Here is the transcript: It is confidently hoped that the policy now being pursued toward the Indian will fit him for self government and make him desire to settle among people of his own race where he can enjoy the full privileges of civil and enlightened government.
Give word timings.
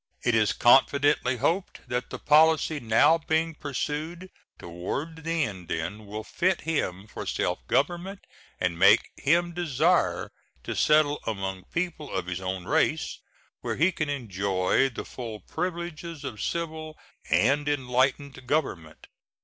It 0.23 0.33
is 0.33 0.51
confidently 0.51 1.37
hoped 1.37 1.87
that 1.87 2.09
the 2.09 2.17
policy 2.17 2.79
now 2.79 3.19
being 3.19 3.53
pursued 3.53 4.31
toward 4.57 5.23
the 5.23 5.43
Indian 5.43 6.07
will 6.07 6.23
fit 6.23 6.61
him 6.61 7.05
for 7.05 7.27
self 7.27 7.59
government 7.67 8.25
and 8.59 8.79
make 8.79 9.11
him 9.15 9.53
desire 9.53 10.31
to 10.63 10.75
settle 10.75 11.19
among 11.27 11.65
people 11.65 12.11
of 12.11 12.25
his 12.25 12.41
own 12.41 12.65
race 12.65 13.19
where 13.59 13.75
he 13.75 13.91
can 13.91 14.09
enjoy 14.09 14.89
the 14.89 15.05
full 15.05 15.39
privileges 15.41 16.23
of 16.23 16.41
civil 16.41 16.97
and 17.29 17.69
enlightened 17.69 18.47
government. 18.47 19.05